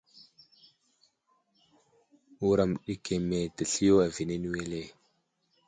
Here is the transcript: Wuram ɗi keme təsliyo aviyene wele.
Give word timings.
Wuram 2.43 2.71
ɗi 2.83 2.93
keme 3.05 3.37
təsliyo 3.55 3.93
aviyene 4.05 4.47
wele. 4.53 4.79